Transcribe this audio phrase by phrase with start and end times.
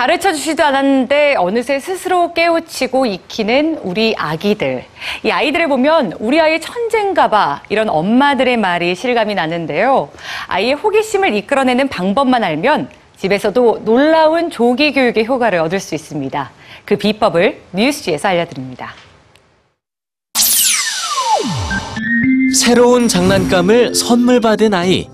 [0.00, 4.82] 가르쳐 주지도 않았는데 어느새 스스로 깨우치고 익히는 우리 아기들.
[5.22, 10.08] 이 아이들을 보면 우리 아이 천재인가 봐 이런 엄마들의 말이 실감이 나는데요.
[10.46, 12.88] 아이의 호기심을 이끌어내는 방법만 알면
[13.18, 16.50] 집에서도 놀라운 조기 교육의 효과를 얻을 수 있습니다.
[16.86, 18.94] 그 비법을 뉴스지에서 알려드립니다.
[22.54, 25.10] 새로운 장난감을 선물 받은 아이.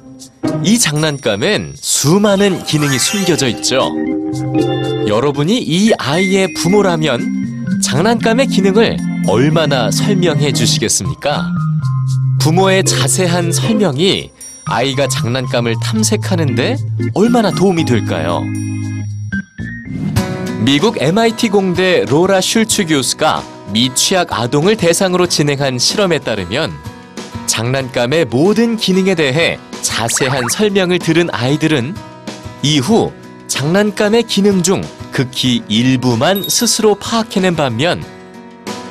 [0.62, 3.91] 이 장난감엔 수많은 기능이 숨겨져 있죠.
[5.07, 8.97] 여러분이 이 아이의 부모라면 장난감의 기능을
[9.29, 11.47] 얼마나 설명해 주시겠습니까?
[12.41, 14.31] 부모의 자세한 설명이
[14.67, 16.77] 아이가 장난감을 탐색하는데
[17.15, 18.43] 얼마나 도움이 될까요?
[20.65, 26.73] 미국 MIT 공대 로라 슐츠 교수가 미취학 아동을 대상으로 진행한 실험에 따르면
[27.47, 31.95] 장난감의 모든 기능에 대해 자세한 설명을 들은 아이들은
[32.62, 33.12] 이후
[33.56, 38.05] 장난감의 기능 중 극히 일부만 스스로 파악해낸 반면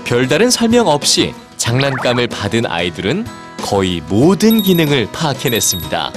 [0.06, 3.28] 별다른 설명 없이 장난감을 받은 아이들은
[3.62, 6.12] 거의 모든 기능을 파악해냈습니다.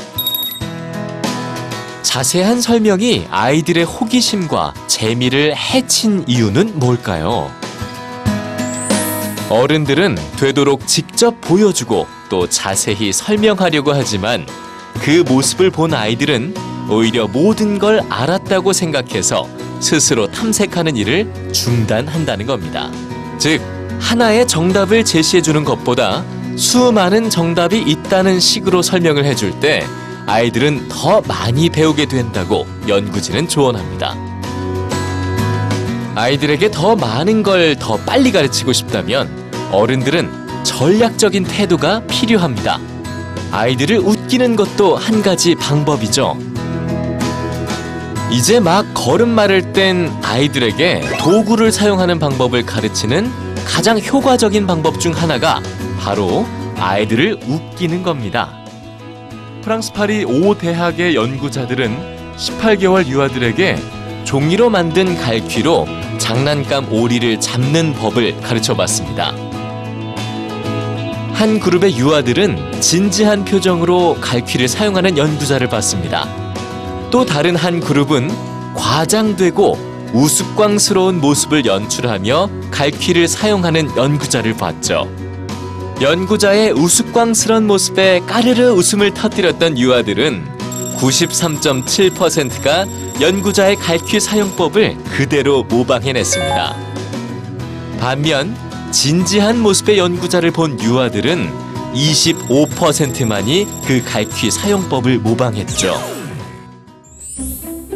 [2.00, 7.52] 자세한 설명이 아이들의 호기심과 재미를 해친 이유는 뭘까요?
[9.50, 14.46] 어른들은 되도록 직접 보여주고 또 자세히 설명하려고 하지만
[15.02, 19.48] 그 모습을 본 아이들은 오히려 모든 걸 알았다고 생각해서
[19.80, 22.90] 스스로 탐색하는 일을 중단한다는 겁니다.
[23.38, 23.60] 즉,
[24.00, 26.24] 하나의 정답을 제시해 주는 것보다
[26.56, 29.84] 수많은 정답이 있다는 식으로 설명을 해줄 때
[30.26, 34.14] 아이들은 더 많이 배우게 된다고 연구진은 조언합니다.
[36.14, 39.28] 아이들에게 더 많은 걸 더 빨리 가르치고 싶다면
[39.70, 42.80] 어른들은 전략적인 태도가 필요합니다.
[43.52, 46.36] 아이들을 웃기는 것도 한 가지 방법이죠.
[48.30, 53.30] 이제 막 걸음마를 뗀 아이들에게 도구를 사용하는 방법을 가르치는
[53.66, 55.62] 가장 효과적인 방법 중 하나가
[55.98, 56.46] 바로
[56.78, 58.54] 아이들을 웃기는 겁니다.
[59.62, 63.76] 프랑스 파리 5 대학의 연구자들은 18개월 유아들에게
[64.24, 65.86] 종이로 만든 갈퀴로
[66.18, 69.32] 장난감 오리를 잡는 법을 가르쳐 봤습니다.
[71.32, 76.47] 한 그룹의 유아들은 진지한 표정으로 갈퀴를 사용하는 연구자를 봤습니다.
[77.10, 78.30] 또 다른 한 그룹은
[78.74, 85.08] 과장되고 우스꽝스러운 모습을 연출하며 갈퀴를 사용하는 연구자를 봤죠.
[86.00, 90.58] 연구자의 우스꽝스런 모습에 까르르 웃음을 터뜨렸던 유아들은
[90.98, 92.86] 93.7%가
[93.20, 96.76] 연구자의 갈퀴 사용법을 그대로 모방해냈습니다.
[98.00, 98.56] 반면
[98.92, 106.17] 진지한 모습의 연구자를 본 유아들은 25%만이 그 갈퀴 사용법을 모방했죠.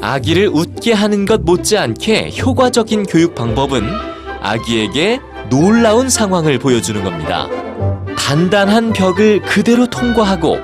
[0.03, 3.89] 아기를 웃게 하는 것 못지않게 효과적인 교육 방법은
[4.43, 7.47] 아기에게 놀라운 상황을 보여주는 겁니다.
[8.19, 10.59] 단단한 벽을 그대로 통과하고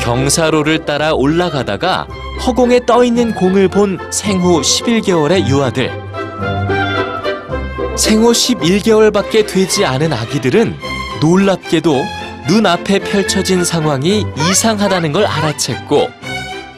[0.00, 2.06] 경사로를 따라 올라가다가
[2.46, 5.90] 허공에 떠 있는 공을 본 생후 11개월의 유아들.
[7.96, 10.76] 생후 11개월밖에 되지 않은 아기들은
[11.22, 12.04] 놀랍게도
[12.48, 16.10] 눈앞에 펼쳐진 상황이 이상하다는 걸 알아챘고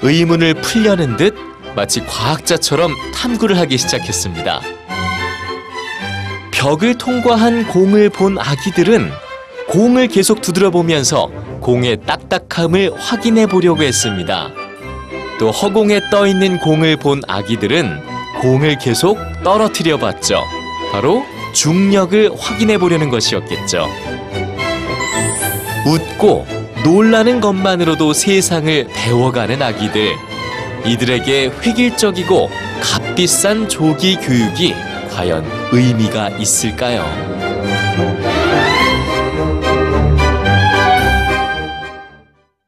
[0.02, 1.34] 의문을 풀려는 듯
[1.76, 4.62] 마치 과학자처럼 탐구를 하기 시작했습니다.
[6.50, 9.12] 벽을 통과한 공을 본 아기들은
[9.68, 11.28] 공을 계속 두드려 보면서
[11.60, 14.50] 공의 딱딱함을 확인해 보려고 했습니다.
[15.38, 18.00] 또 허공에 떠 있는 공을 본 아기들은
[18.40, 20.42] 공을 계속 떨어뜨려 봤죠.
[20.92, 23.86] 바로 중력을 확인해 보려는 것이었겠죠.
[25.86, 26.46] 웃고
[26.84, 30.35] 놀라는 것만으로도 세상을 배워가는 아기들.
[30.86, 34.74] 이들에게 획일적이고 값비싼 조기 교육이
[35.10, 37.04] 과연 의미가 있을까요?